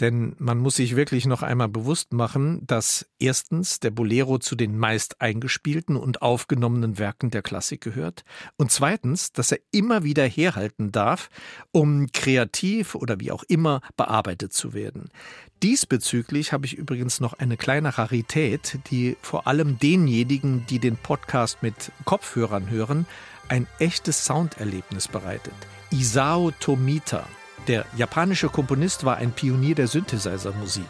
Denn 0.00 0.34
man 0.38 0.58
muss 0.58 0.76
sich 0.76 0.96
wirklich 0.96 1.26
noch 1.26 1.42
einmal 1.42 1.68
bewusst 1.68 2.12
machen, 2.12 2.66
dass 2.66 3.06
erstens 3.20 3.78
der 3.78 3.90
Bolero 3.90 4.38
zu 4.38 4.56
den 4.56 4.76
meist 4.76 5.20
eingespielten 5.20 5.96
und 5.96 6.20
aufgenommenen 6.20 6.98
Werken 6.98 7.30
der 7.30 7.42
Klassik 7.42 7.80
gehört 7.80 8.24
und 8.56 8.72
zweitens, 8.72 9.32
dass 9.32 9.52
er 9.52 9.58
immer 9.70 10.02
wieder 10.02 10.24
herhalten 10.24 10.90
darf, 10.90 11.30
um 11.70 12.08
kreativ 12.12 12.96
oder 12.96 13.20
wie 13.20 13.30
auch 13.30 13.44
immer 13.46 13.82
bearbeitet 13.96 14.52
zu 14.52 14.72
werden. 14.74 15.10
Diesbezüglich 15.62 16.52
habe 16.52 16.66
ich 16.66 16.74
übrigens 16.74 17.20
noch 17.20 17.34
eine 17.34 17.56
kleine 17.56 17.96
Rarität, 17.96 18.80
die 18.90 19.16
vor 19.22 19.46
allem 19.46 19.78
denjenigen, 19.78 20.66
die 20.66 20.80
den 20.80 20.96
Podcast 20.96 21.62
mit 21.62 21.92
Kopfhörern 22.04 22.68
hören, 22.68 23.06
ein 23.48 23.68
echtes 23.78 24.24
Sounderlebnis 24.24 25.06
bereitet. 25.06 25.54
Isao 25.90 26.50
Tomita 26.50 27.24
der 27.68 27.84
japanische 27.96 28.48
Komponist 28.48 29.04
war 29.04 29.16
ein 29.16 29.32
Pionier 29.32 29.74
der 29.74 29.88
Synthesizer-Musik. 29.88 30.88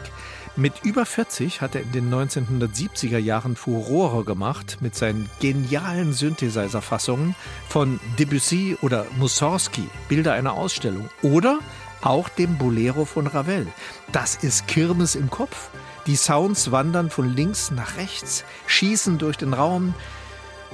Mit 0.57 0.85
über 0.85 1.05
40 1.05 1.61
hat 1.61 1.75
er 1.75 1.83
in 1.83 1.93
den 1.93 2.15
1970er 2.15 3.19
Jahren 3.19 3.57
Furore 3.57 4.25
gemacht 4.25 4.79
mit 4.81 4.95
seinen 4.95 5.29
genialen 5.41 6.13
Synthesizer-Fassungen 6.13 7.35
von 7.69 7.99
Debussy 8.19 8.77
oder 8.81 9.07
Mussorgsky, 9.17 9.89
Bilder 10.09 10.33
einer 10.33 10.53
Ausstellung 10.53 11.09
oder 11.23 11.59
auch 12.03 12.29
dem 12.29 12.57
Bolero 12.57 13.05
von 13.05 13.27
Ravel. 13.27 13.67
Das 14.13 14.37
ist 14.37 14.69
Kirmes 14.69 15.17
im 15.17 15.29
Kopf. 15.29 15.71
Die 16.07 16.17
Sounds 16.17 16.71
wandern 16.71 17.11
von 17.11 17.35
links 17.35 17.71
nach 17.71 17.97
rechts, 17.97 18.45
schießen 18.67 19.19
durch 19.19 19.39
den 19.39 19.55
Raum, 19.55 19.95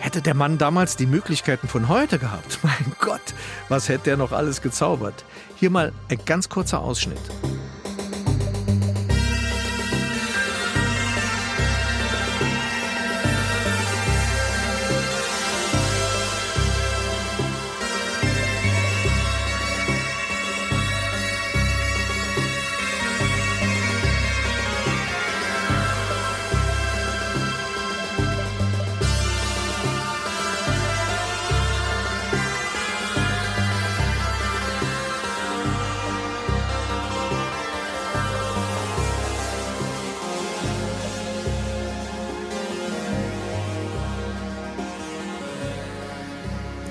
Hätte 0.00 0.22
der 0.22 0.34
Mann 0.34 0.56
damals 0.56 0.96
die 0.96 1.04
Möglichkeiten 1.04 1.68
von 1.68 1.88
heute 1.88 2.18
gehabt, 2.18 2.58
mein 2.62 2.92
Gott, 3.00 3.20
was 3.68 3.88
hätte 3.90 4.10
er 4.10 4.16
noch 4.16 4.32
alles 4.32 4.62
gezaubert? 4.62 5.24
Hier 5.56 5.68
mal 5.68 5.92
ein 6.08 6.18
ganz 6.24 6.48
kurzer 6.48 6.80
Ausschnitt. 6.80 7.20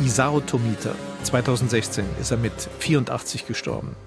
Isao 0.01 0.39
Tomita. 0.39 0.95
2016 1.23 2.05
ist 2.21 2.31
er 2.31 2.38
mit 2.38 2.53
84 2.79 3.45
gestorben. 3.45 3.97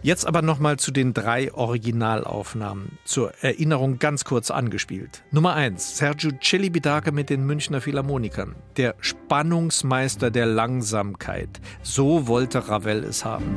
Jetzt 0.00 0.24
aber 0.24 0.40
nochmal 0.40 0.78
zu 0.78 0.92
den 0.92 1.14
drei 1.14 1.52
Originalaufnahmen. 1.52 2.98
Zur 3.04 3.32
Erinnerung 3.40 3.98
ganz 3.98 4.24
kurz 4.24 4.52
angespielt. 4.52 5.24
Nummer 5.32 5.54
1. 5.54 5.96
Sergio 5.96 6.30
Celibidache 6.40 7.10
mit 7.10 7.28
den 7.28 7.44
Münchner 7.44 7.80
Philharmonikern. 7.80 8.54
Der 8.76 8.94
Spannungsmeister 9.00 10.30
der 10.30 10.46
Langsamkeit. 10.46 11.60
So 11.82 12.28
wollte 12.28 12.68
Ravel 12.68 13.02
es 13.02 13.24
haben. 13.24 13.56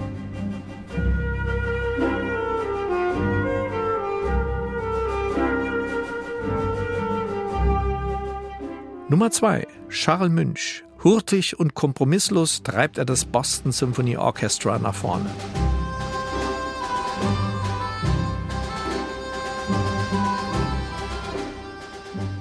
Nummer 9.08 9.30
2. 9.30 9.68
Charles 9.90 10.32
Münch. 10.32 10.84
Hurtig 11.02 11.58
und 11.58 11.76
kompromisslos 11.76 12.62
treibt 12.62 12.98
er 12.98 13.06
das 13.06 13.24
Boston 13.24 13.72
Symphony 13.72 14.18
Orchestra 14.18 14.78
nach 14.80 14.94
vorne. 14.94 15.30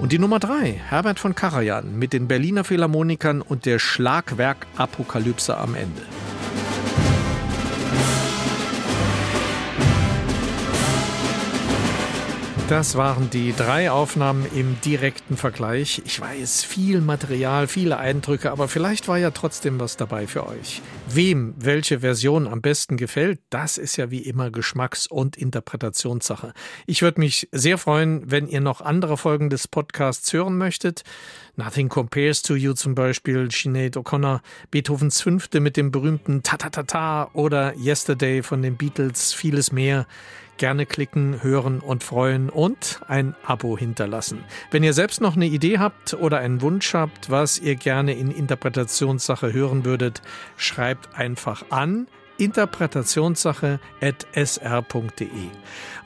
Und 0.01 0.11
die 0.11 0.18
Nummer 0.18 0.40
3, 0.40 0.73
Herbert 0.73 1.21
von 1.21 1.37
Karajan 1.37 1.97
mit 1.97 2.12
den 2.12 2.27
Berliner 2.27 2.64
Philharmonikern 2.64 3.42
und 3.42 3.64
der 3.64 3.79
Schlagwerk-Apokalypse 3.79 5.57
am 5.57 5.77
Ende. 5.77 6.03
Das 12.69 12.97
waren 12.97 13.31
die 13.31 13.55
drei 13.57 13.91
Aufnahmen 13.91 14.45
im 14.55 14.79
direkten 14.83 15.39
Vergleich. 15.39 16.03
Ich 16.05 16.21
weiß, 16.21 16.65
viel 16.65 17.01
Material, 17.01 17.67
viele 17.67 17.97
Eindrücke, 17.97 18.53
aber 18.53 18.69
vielleicht 18.69 19.09
war 19.09 19.17
ja 19.17 19.31
trotzdem 19.31 19.81
was 19.81 19.97
dabei 19.97 20.27
für 20.27 20.47
euch. 20.47 20.83
Wem 21.09 21.55
welche 21.57 22.01
Version 22.01 22.47
am 22.47 22.61
besten 22.61 22.99
gefällt, 22.99 23.41
das 23.49 23.79
ist 23.79 23.97
ja 23.97 24.11
wie 24.11 24.19
immer 24.19 24.51
Geschmacks- 24.51 25.07
und 25.07 25.39
Interpretationssache. 25.39 26.53
Ich 26.87 27.01
würde 27.01 27.21
mich 27.21 27.49
sehr 27.53 27.79
freuen, 27.79 28.31
wenn 28.31 28.47
ihr 28.47 28.61
noch 28.61 28.83
andere 28.83 29.17
Folgen 29.17 29.49
des 29.49 29.67
Podcasts 29.67 30.31
hören 30.35 30.59
möchtet. 30.59 31.05
Nothing 31.57 31.89
Compares 31.89 32.43
to 32.43 32.55
You 32.55 32.75
zum 32.75 32.95
Beispiel, 32.95 33.51
Sinead 33.51 33.97
O'Connor, 33.97 34.43
Beethovens 34.71 35.23
Fünfte 35.23 35.61
mit 35.61 35.79
dem 35.79 35.91
berühmten 35.91 36.43
Ta-Ta-Ta-Ta 36.43 37.31
oder 37.33 37.75
Yesterday 37.79 38.43
von 38.43 38.61
den 38.61 38.77
Beatles, 38.77 39.33
vieles 39.33 39.73
mehr 39.73 40.07
gerne 40.59 40.87
klicken, 40.87 41.42
hören 41.42 41.81
und 41.81 42.05
freuen 42.05 42.51
und 42.51 43.01
ein 43.09 43.35
Abo 43.44 43.79
hinterlassen. 43.79 44.44
Wenn 44.71 44.83
ihr 44.83 44.92
selbst 44.92 45.21
noch 45.21 45.37
eine 45.37 45.47
Idee 45.47 45.79
habt 45.79 46.14
oder 46.14 46.38
einen 46.38 46.61
Wunsch 46.61 46.94
habt, 46.94 47.31
was 47.31 47.59
ihr 47.59 47.77
gerne 47.77 48.12
in 48.12 48.31
Interpretationssache 48.31 49.53
hören 49.53 49.85
würdet, 49.85 50.23
schreibt 50.57 51.16
einfach 51.16 51.64
an 51.71 52.09
interpretationssache.sr.de. 52.38 55.29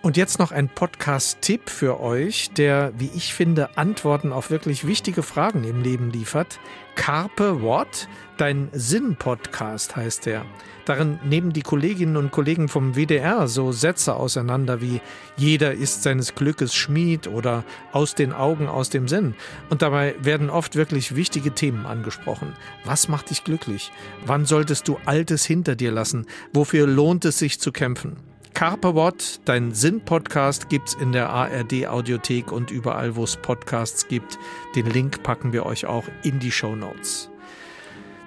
Und 0.00 0.16
jetzt 0.16 0.38
noch 0.38 0.50
ein 0.50 0.68
Podcast-Tipp 0.68 1.70
für 1.70 2.00
euch, 2.00 2.50
der, 2.52 2.92
wie 2.98 3.10
ich 3.14 3.34
finde, 3.34 3.76
Antworten 3.76 4.32
auf 4.32 4.50
wirklich 4.50 4.86
wichtige 4.86 5.22
Fragen 5.22 5.64
im 5.64 5.82
Leben 5.82 6.10
liefert. 6.10 6.58
Carpe 6.96 7.62
What? 7.62 8.08
Dein 8.38 8.70
Sinn-Podcast 8.72 9.94
heißt 9.94 10.26
der. 10.26 10.44
Darin 10.84 11.18
nehmen 11.24 11.52
die 11.52 11.62
Kolleginnen 11.62 12.16
und 12.16 12.32
Kollegen 12.32 12.68
vom 12.68 12.94
WDR 12.94 13.46
so 13.48 13.72
Sätze 13.72 14.14
auseinander 14.14 14.80
wie 14.80 15.00
jeder 15.36 15.72
ist 15.72 16.02
seines 16.02 16.34
Glückes 16.34 16.74
Schmied 16.74 17.28
oder 17.28 17.64
aus 17.92 18.14
den 18.14 18.32
Augen, 18.32 18.68
aus 18.68 18.90
dem 18.90 19.08
Sinn. 19.08 19.34
Und 19.70 19.82
dabei 19.82 20.14
werden 20.20 20.50
oft 20.50 20.76
wirklich 20.76 21.14
wichtige 21.14 21.52
Themen 21.52 21.86
angesprochen. 21.86 22.54
Was 22.84 23.08
macht 23.08 23.30
dich 23.30 23.44
glücklich? 23.44 23.92
Wann 24.26 24.44
solltest 24.44 24.88
du 24.88 24.98
Altes 25.04 25.44
hinter 25.44 25.76
dir 25.76 25.92
lassen? 25.92 26.26
Wofür 26.52 26.86
lohnt 26.86 27.24
es 27.24 27.38
sich 27.38 27.60
zu 27.60 27.72
kämpfen? 27.72 28.16
Carpe 28.54 28.94
What, 28.94 29.40
dein 29.46 29.72
Sinn-Podcast, 29.72 30.68
gibt's 30.68 30.94
in 30.94 31.12
der 31.12 31.30
ARD-Audiothek 31.30 32.52
und 32.52 32.70
überall, 32.70 33.16
wo 33.16 33.24
es 33.24 33.36
Podcasts 33.36 34.06
gibt. 34.08 34.38
Den 34.76 34.86
Link 34.86 35.22
packen 35.22 35.52
wir 35.52 35.64
euch 35.64 35.86
auch 35.86 36.04
in 36.22 36.38
die 36.38 36.52
Show 36.52 36.76
Notes. 36.76 37.31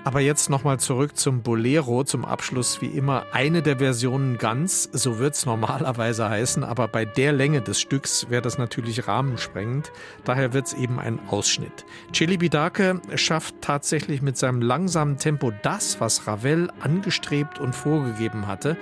Aber 0.06 0.20
jetzt 0.20 0.52
nochmal 0.52 0.80
zurück 0.80 1.18
zum 1.18 1.42
Bolero, 1.42 2.04
zum 2.04 2.26
Abschluss 2.26 2.80
wie 2.80 2.86
immer 2.86 3.26
eine 3.32 3.64
der 3.64 3.80
Versionen 3.80 4.38
ganz, 4.38 4.88
so 4.94 5.18
wird's 5.18 5.48
normalerweise 5.48 6.30
heißen, 6.30 6.64
aber 6.64 6.88
bei 6.88 7.06
der 7.06 7.34
Länge 7.34 7.62
des 7.64 7.82
Stücks 7.82 8.30
wäre 8.30 8.44
das 8.44 8.60
natürlich 8.60 9.08
rahmensprengend, 9.08 9.92
daher 10.24 10.54
wird's 10.54 10.74
eben 10.74 11.00
ein 11.00 11.20
Ausschnitt. 11.28 11.86
Chili 12.12 12.38
Bidake 12.38 13.02
schafft 13.16 13.56
tatsächlich 13.62 14.22
mit 14.22 14.38
seinem 14.38 14.62
langsamen 14.62 15.18
Tempo 15.18 15.52
das, 15.64 16.00
was 16.00 16.28
Ravel 16.28 16.70
angestrebt 16.82 17.60
und 17.60 17.74
vorgegeben 17.74 18.46
hatte, 18.46 18.78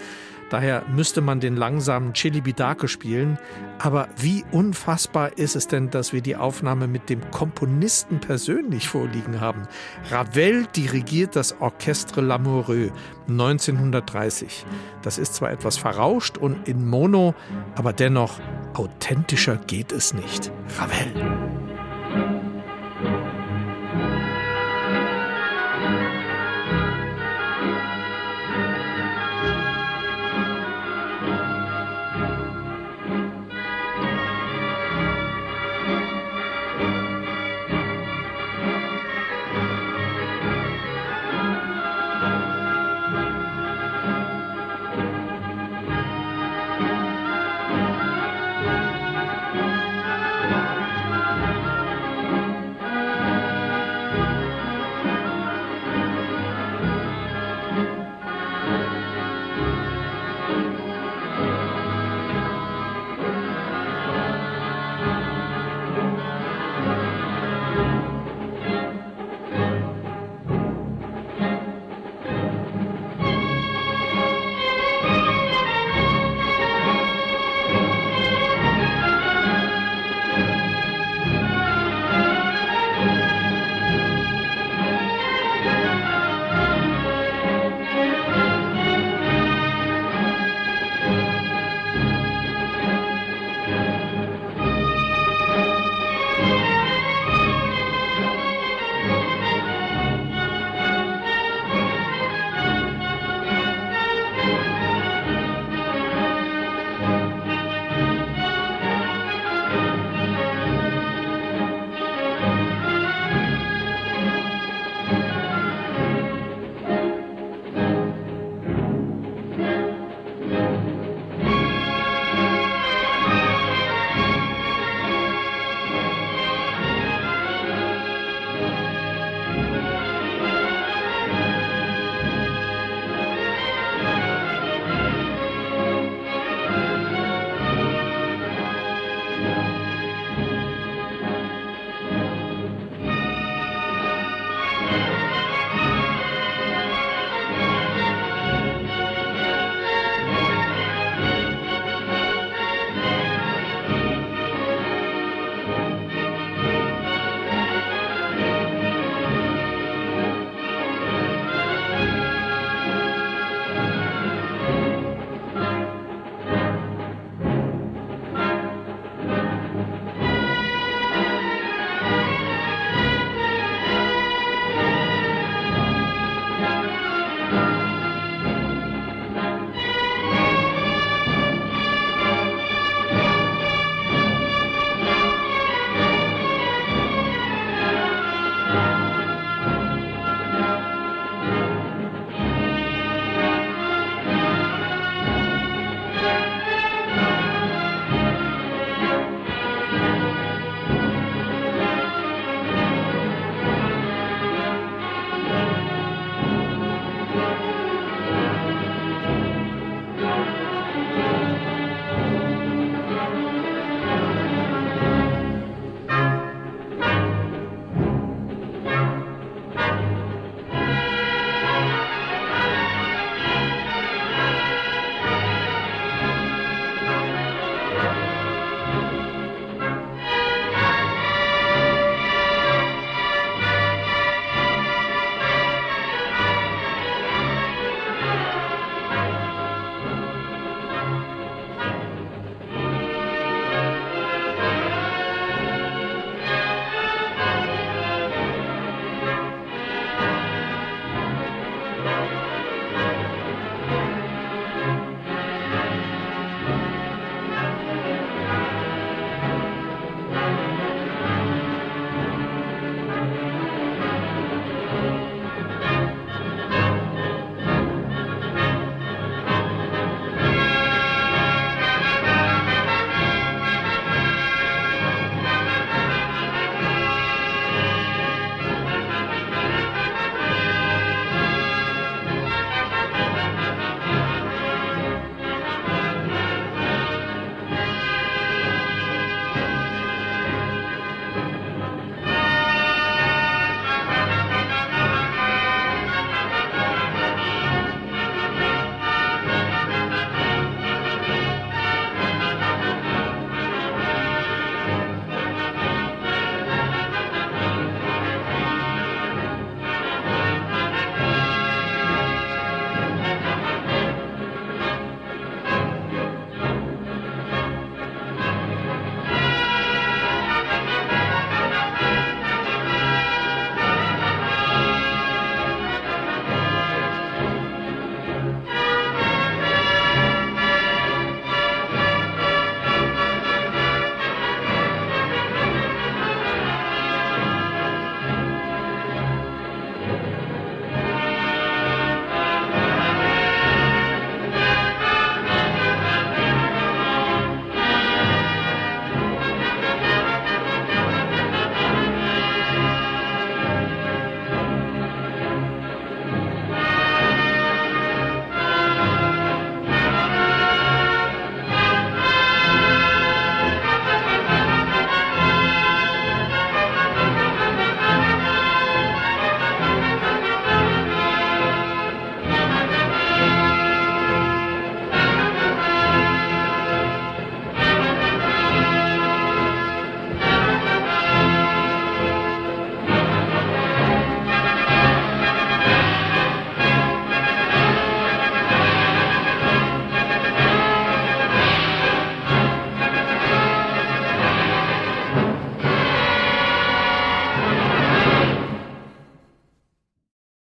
Daher 0.54 0.84
müsste 0.88 1.22
man 1.22 1.40
den 1.40 1.56
langsamen 1.56 2.14
Chili 2.14 2.40
Bidake 2.40 2.88
spielen. 2.88 3.40
Aber 3.80 4.08
wie 4.18 4.46
unfassbar 4.52 5.36
ist 5.36 5.56
es 5.56 5.68
denn, 5.68 5.90
dass 5.90 6.14
wir 6.14 6.22
die 6.22 6.36
Aufnahme 6.36 6.88
mit 6.88 7.10
dem 7.10 7.32
Komponisten 7.32 8.20
persönlich 8.20 8.88
vorliegen 8.88 9.42
haben? 9.42 9.64
Ravel 10.12 10.68
dirigiert 10.68 11.36
das 11.36 11.60
Orchestre 11.60 12.22
Lamoureux 12.22 12.92
1930. 13.28 14.64
Das 15.02 15.18
ist 15.18 15.34
zwar 15.34 15.50
etwas 15.50 15.78
verrauscht 15.78 16.38
und 16.38 16.68
in 16.68 16.88
Mono, 16.88 17.34
aber 17.74 17.92
dennoch 17.92 18.40
authentischer 18.76 19.58
geht 19.58 19.92
es 19.92 20.14
nicht. 20.14 20.52
Ravel. 20.78 21.43